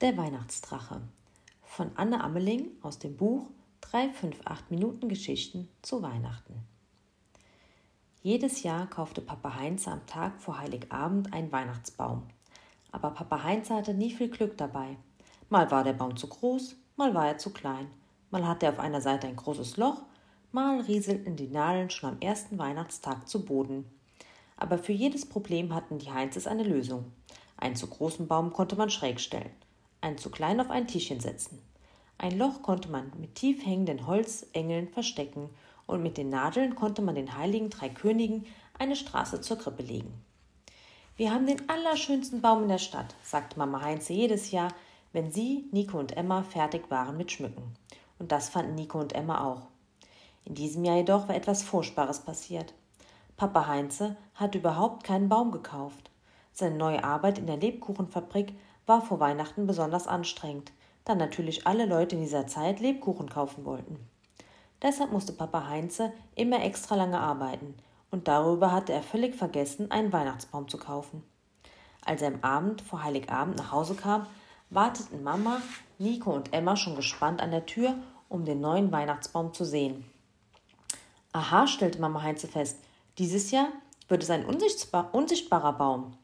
[0.00, 1.02] Der Weihnachtsdrache
[1.62, 3.46] von Anne Ammeling aus dem Buch
[3.82, 6.64] 358 Minuten Geschichten zu Weihnachten.
[8.20, 12.24] Jedes Jahr kaufte Papa Heinze am Tag vor Heiligabend einen Weihnachtsbaum.
[12.90, 14.96] Aber Papa Heinze hatte nie viel Glück dabei.
[15.48, 17.86] Mal war der Baum zu groß, mal war er zu klein,
[18.32, 20.02] mal hatte er auf einer Seite ein großes Loch,
[20.50, 23.88] mal rieselten die Nadeln schon am ersten Weihnachtstag zu Boden.
[24.56, 27.12] Aber für jedes Problem hatten die Heinzes eine Lösung.
[27.56, 29.52] Einen zu großen Baum konnte man schräg stellen
[30.04, 31.60] einen zu klein auf ein Tischchen setzen.
[32.18, 35.50] Ein Loch konnte man mit tief hängenden Holzengeln verstecken
[35.86, 38.46] und mit den Nadeln konnte man den heiligen drei Königen
[38.78, 40.12] eine Straße zur Krippe legen.
[41.16, 44.68] Wir haben den allerschönsten Baum in der Stadt, sagte Mama Heinze jedes Jahr,
[45.12, 47.74] wenn sie, Nico und Emma fertig waren mit Schmücken.
[48.18, 49.68] Und das fanden Nico und Emma auch.
[50.44, 52.74] In diesem Jahr jedoch war etwas Furchtbares passiert.
[53.36, 56.10] Papa Heinze hatte überhaupt keinen Baum gekauft.
[56.52, 58.54] Seine neue Arbeit in der Lebkuchenfabrik
[58.86, 60.72] war vor Weihnachten besonders anstrengend,
[61.04, 63.98] da natürlich alle Leute in dieser Zeit Lebkuchen kaufen wollten.
[64.82, 67.74] Deshalb musste Papa Heinze immer extra lange arbeiten,
[68.10, 71.22] und darüber hatte er völlig vergessen, einen Weihnachtsbaum zu kaufen.
[72.04, 74.26] Als er am Abend vor Heiligabend nach Hause kam,
[74.70, 75.60] warteten Mama,
[75.98, 77.94] Nico und Emma schon gespannt an der Tür,
[78.28, 80.04] um den neuen Weihnachtsbaum zu sehen.
[81.32, 82.78] Aha, stellte Mama Heinze fest,
[83.18, 83.68] dieses Jahr
[84.08, 86.16] wird es ein unsichtbar, unsichtbarer Baum.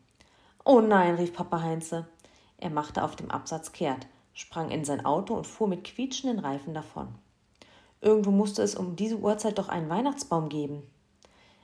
[0.65, 2.07] Oh nein, rief Papa Heinze.
[2.61, 6.75] Er machte auf dem Absatz kehrt, sprang in sein Auto und fuhr mit quietschenden Reifen
[6.75, 7.09] davon.
[8.01, 10.83] Irgendwo musste es um diese Uhrzeit doch einen Weihnachtsbaum geben.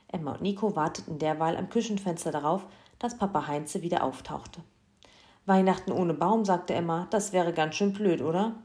[0.07, 2.65] Emma und Nico warteten derweil am Küchenfenster darauf,
[2.99, 4.61] dass Papa Heinze wieder auftauchte.
[5.45, 8.55] Weihnachten ohne Baum, sagte Emma, das wäre ganz schön blöd, oder?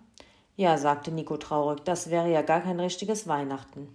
[0.56, 3.88] Ja, sagte Nico traurig, das wäre ja gar kein richtiges Weihnachten.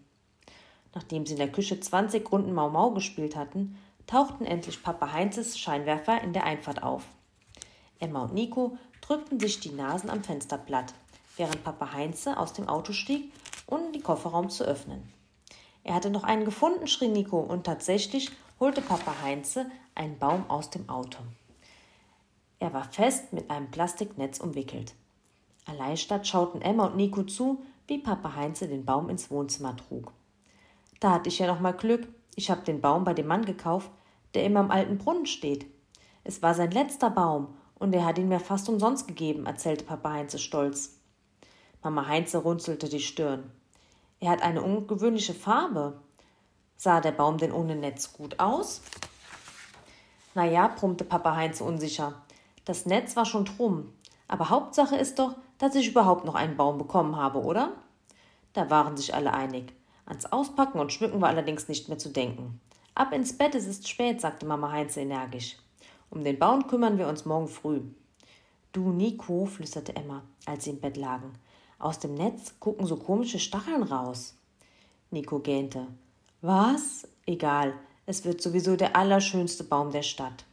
[0.94, 3.78] Nachdem sie in der Küche zwanzig Runden Mau Mau gespielt hatten,
[4.08, 7.04] tauchten endlich Papa Heinzes Scheinwerfer in der Einfahrt auf.
[8.00, 10.94] Emma und Nico drückten sich die Nasen am Fensterblatt,
[11.36, 13.32] während Papa Heinze aus dem Auto stieg,
[13.66, 15.12] um den Kofferraum zu öffnen.
[15.84, 20.70] Er hatte noch einen gefunden, schrie Nico, und tatsächlich holte Papa Heinze einen Baum aus
[20.70, 21.20] dem Auto.
[22.60, 24.96] Er war fest mit einem Plastiknetz umwickelt.
[25.66, 30.12] Erleichtert schauten Emma und Nico zu, wie Papa Heinze den Baum ins Wohnzimmer trug.
[31.00, 32.08] Da hatte ich ja noch mal Glück.
[32.36, 33.90] Ich habe den Baum bei dem Mann gekauft,
[34.34, 35.66] der immer am alten Brunnen steht.
[36.24, 40.12] Es war sein letzter Baum und er hat ihn mir fast umsonst gegeben, erzählte Papa
[40.12, 41.00] Heinze stolz.
[41.84, 43.52] Mama Heinze runzelte die Stirn.
[44.20, 46.00] Er hat eine ungewöhnliche Farbe.
[46.76, 48.82] Sah der Baum denn ohne Netz gut aus?
[50.34, 52.14] Na ja, brummte Papa Heinze unsicher.
[52.66, 53.94] Das Netz war schon drum.
[54.28, 57.74] Aber Hauptsache ist doch, dass ich überhaupt noch einen Baum bekommen habe, oder?
[58.54, 59.74] Da waren sich alle einig.
[60.06, 62.60] Ans Auspacken und Schmücken war allerdings nicht mehr zu denken.
[62.96, 65.58] Ab ins Bett, es ist spät, sagte Mama Heinze energisch.
[66.10, 67.82] Um den Baum kümmern wir uns morgen früh.
[68.72, 71.34] Du, Nico, flüsterte Emma, als sie im Bett lagen.
[71.80, 74.36] Aus dem Netz gucken so komische Stacheln raus.
[75.12, 75.88] Nico gähnte.
[76.42, 77.08] Was?
[77.26, 77.74] Egal,
[78.06, 80.46] es wird sowieso der allerschönste Baum der Stadt.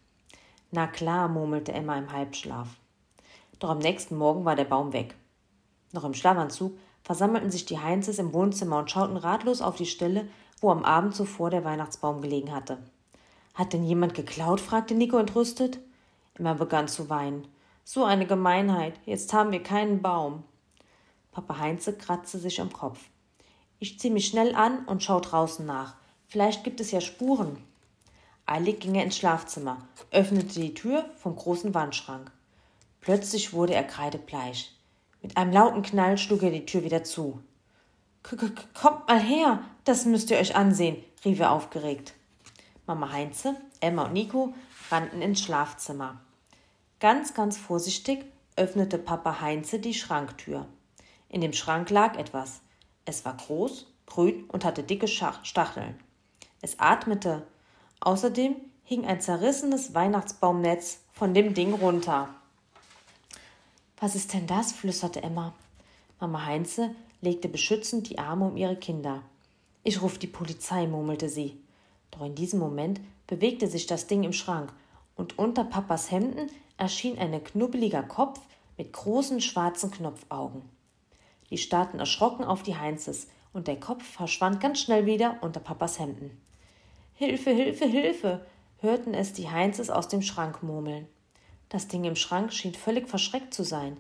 [0.71, 2.69] Na klar, murmelte Emma im Halbschlaf.
[3.59, 5.15] Doch am nächsten Morgen war der Baum weg.
[5.93, 10.27] Noch im Schlafanzug versammelten sich die Heinzes im Wohnzimmer und schauten ratlos auf die Stelle,
[10.61, 12.79] wo am Abend zuvor der Weihnachtsbaum gelegen hatte.
[13.55, 14.61] Hat denn jemand geklaut?
[14.61, 15.79] fragte Nico entrüstet.
[16.35, 17.47] Emma begann zu weinen.
[17.85, 18.95] So eine Gemeinheit.
[19.07, 20.43] Jetzt haben wir keinen Baum.
[21.31, 22.99] Papa Heinze kratzte sich am Kopf.
[23.79, 25.97] Ich zieh mich schnell an und schau draußen nach.
[26.27, 27.57] Vielleicht gibt es ja Spuren.
[28.47, 29.79] Eilig ging er ins Schlafzimmer,
[30.11, 32.31] öffnete die Tür vom großen Wandschrank.
[33.01, 34.75] Plötzlich wurde er kreidebleich.
[35.23, 37.41] Mit einem lauten Knall schlug er die Tür wieder zu.
[38.23, 42.15] Kommt mal her, das müsst ihr euch ansehen, rief er aufgeregt.
[42.87, 44.55] Mama Heinze, Emma und Nico
[44.91, 46.21] rannten ins Schlafzimmer.
[47.01, 48.25] Ganz, ganz vorsichtig
[48.57, 50.67] öffnete Papa Heinze die Schranktür.
[51.29, 52.61] In dem Schrank lag etwas.
[53.05, 55.99] Es war groß, grün und hatte dicke Stacheln.
[56.61, 57.47] Es atmete.
[58.01, 62.29] Außerdem hing ein zerrissenes Weihnachtsbaumnetz von dem Ding runter.
[63.99, 64.73] Was ist denn das?
[64.73, 65.55] flüsterte Emma.
[66.21, 69.23] Mama Heinze legte beschützend die Arme um ihre Kinder.
[69.83, 71.59] Ich ruf die Polizei, murmelte sie.
[72.15, 74.73] Doch in diesem Moment bewegte sich das Ding im Schrank,
[75.17, 78.41] und unter Papas Hemden erschien ein knubbeliger Kopf
[78.77, 80.63] mit großen schwarzen Knopfaugen.
[81.51, 85.99] Die starrten erschrocken auf die Heinzes, und der Kopf verschwand ganz schnell wieder unter Papas
[85.99, 86.41] Hemden.
[87.15, 88.47] Hilfe, Hilfe, Hilfe!
[88.79, 91.07] hörten es die Heinzes aus dem Schrank murmeln.
[91.69, 93.97] Das Ding im Schrank schien völlig verschreckt zu sein.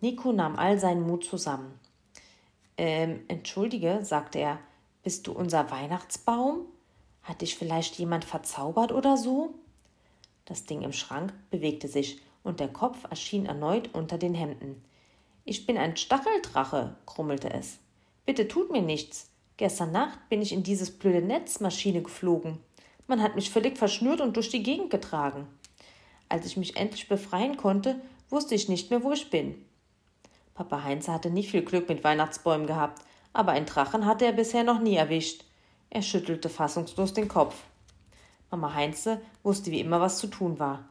[0.00, 1.78] Nico nahm all seinen Mut zusammen.
[2.76, 4.58] Ähm, entschuldige, sagte er,
[5.02, 6.66] bist du unser Weihnachtsbaum?
[7.22, 9.54] Hat dich vielleicht jemand verzaubert oder so?
[10.44, 14.82] Das Ding im Schrank bewegte sich und der Kopf erschien erneut unter den Hemden.
[15.44, 17.78] Ich bin ein Stacheldrache, grummelte es.
[18.26, 19.30] Bitte tut mir nichts.
[19.56, 22.58] Gestern Nacht bin ich in dieses blöde Netzmaschine geflogen.
[23.06, 25.46] Man hat mich völlig verschnürt und durch die Gegend getragen.
[26.28, 29.64] Als ich mich endlich befreien konnte, wusste ich nicht mehr, wo ich bin.
[30.54, 33.02] Papa Heinze hatte nicht viel Glück mit Weihnachtsbäumen gehabt,
[33.32, 35.44] aber einen Drachen hatte er bisher noch nie erwischt.
[35.90, 37.56] Er schüttelte fassungslos den Kopf.
[38.50, 40.84] Mama Heinze wusste wie immer, was zu tun war.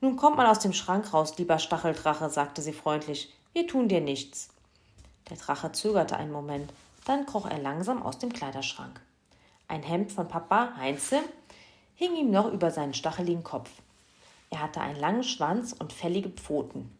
[0.00, 3.32] Nun kommt mal aus dem Schrank raus, lieber Stacheldrache, sagte sie freundlich.
[3.52, 4.48] Wir tun dir nichts.
[5.28, 6.72] Der Drache zögerte einen Moment,
[7.04, 9.00] dann kroch er langsam aus dem Kleiderschrank.
[9.68, 11.20] Ein Hemd von Papa Heinze
[11.94, 13.70] hing ihm noch über seinen stacheligen Kopf.
[14.50, 16.90] Er hatte einen langen Schwanz und fällige Pfoten.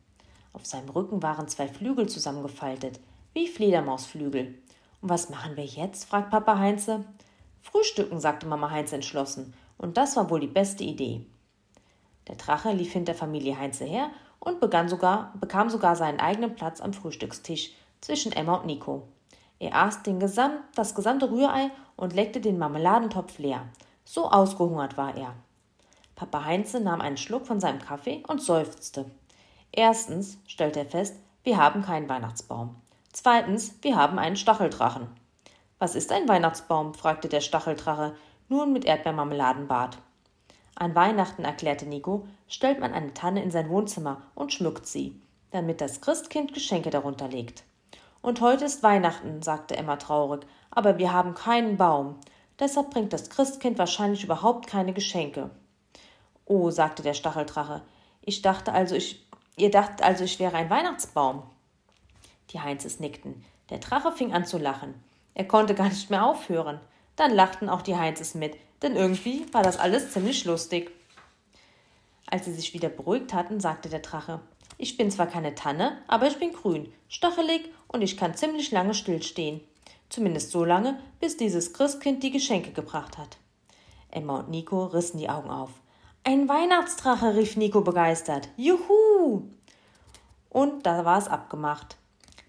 [0.53, 3.01] Auf seinem Rücken waren zwei Flügel zusammengefaltet,
[3.33, 4.59] wie Fledermausflügel.
[5.01, 6.05] Und was machen wir jetzt?
[6.05, 7.05] fragt Papa Heinze.
[7.63, 11.25] Frühstücken, sagte Mama Heinze entschlossen, und das war wohl die beste Idee.
[12.29, 16.81] Der Drache lief hinter Familie Heinze her und begann sogar, bekam sogar seinen eigenen Platz
[16.81, 19.09] am Frühstückstisch zwischen Emma und Nico.
[19.59, 23.69] Er aß den Gesamt, das gesamte Rührei und leckte den Marmeladentopf leer.
[24.05, 25.35] So ausgehungert war er.
[26.17, 29.11] Papa Heinze nahm einen Schluck von seinem Kaffee und seufzte.
[29.73, 32.75] Erstens stellte er fest, wir haben keinen Weihnachtsbaum.
[33.13, 35.09] Zweitens, wir haben einen Stacheldrachen.
[35.81, 36.93] Was ist ein Weihnachtsbaum?
[36.93, 38.15] fragte der Stacheldrache,
[38.51, 39.97] nun mit Erdbeermarmeladenbart.
[40.75, 45.19] An Weihnachten, erklärte Nico, stellt man eine Tanne in sein Wohnzimmer und schmückt sie,
[45.53, 47.65] damit das Christkind Geschenke darunter legt.
[48.21, 52.17] Und heute ist Weihnachten, sagte Emma traurig, aber wir haben keinen Baum.
[52.59, 55.49] Deshalb bringt das Christkind wahrscheinlich überhaupt keine Geschenke.
[56.45, 57.81] Oh, sagte der Stacheldrache,
[58.21, 61.43] ich dachte also, ich, ihr dachtet also, ich wäre ein Weihnachtsbaum.
[62.51, 63.47] Die Heinzes nickten.
[63.71, 64.93] Der Drache fing an zu lachen.
[65.41, 66.81] Er konnte gar nicht mehr aufhören.
[67.17, 70.91] Dann lachten auch die Heinzes mit, denn irgendwie war das alles ziemlich lustig.
[72.27, 74.41] Als sie sich wieder beruhigt hatten, sagte der Drache:
[74.77, 78.93] Ich bin zwar keine Tanne, aber ich bin grün, stachelig und ich kann ziemlich lange
[78.93, 79.63] stillstehen.
[80.11, 83.39] Zumindest so lange, bis dieses Christkind die Geschenke gebracht hat.
[84.11, 85.71] Emma und Nico rissen die Augen auf.
[86.23, 88.51] Ein Weihnachtsdrache, rief Nico begeistert.
[88.59, 89.45] Juhu!
[90.51, 91.97] Und da war es abgemacht.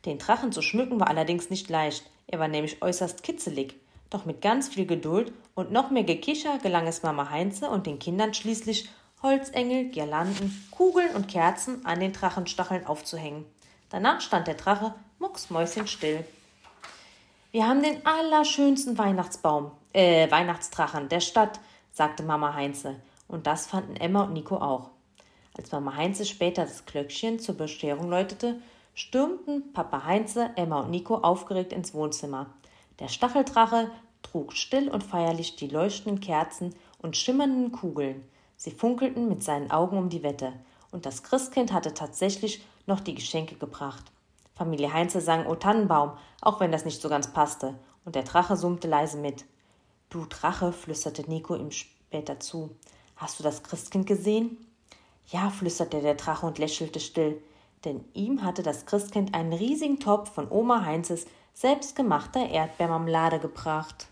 [0.03, 3.75] Den Drachen zu schmücken war allerdings nicht leicht, er war nämlich äußerst kitzelig.
[4.09, 7.99] Doch mit ganz viel Geduld und noch mehr Gekicher gelang es Mama Heinze und den
[7.99, 8.89] Kindern schließlich,
[9.21, 13.45] Holzengel, Girlanden, Kugeln und Kerzen an den Drachenstacheln aufzuhängen.
[13.89, 16.25] Danach stand der Drache mucksmäuschenstill.
[17.51, 21.59] Wir haben den allerschönsten Weihnachtsbaum, äh, Weihnachtsdrachen der Stadt,
[21.91, 22.95] sagte Mama Heinze.
[23.27, 24.89] Und das fanden Emma und Nico auch.
[25.57, 28.61] Als Mama Heinze später das Glöckchen zur Bescherung läutete,
[28.93, 32.47] stürmten Papa Heinze, Emma und Nico aufgeregt ins Wohnzimmer.
[32.99, 33.89] Der Stacheldrache
[34.21, 38.23] trug still und feierlich die leuchtenden Kerzen und schimmernden Kugeln.
[38.57, 40.53] Sie funkelten mit seinen Augen um die Wette,
[40.91, 44.03] und das Christkind hatte tatsächlich noch die Geschenke gebracht.
[44.53, 46.11] Familie Heinze sang O Tannenbaum,
[46.41, 49.45] auch wenn das nicht so ganz passte, und der Drache summte leise mit.
[50.09, 52.75] Du Drache, flüsterte Nico ihm später zu.
[53.15, 54.57] Hast du das Christkind gesehen?
[55.27, 57.41] Ja, flüsterte der Drache und lächelte still
[57.85, 64.07] denn ihm hatte das Christkind einen riesigen Topf von Oma Heinzes selbstgemachter Erdbeermarmelade gebracht.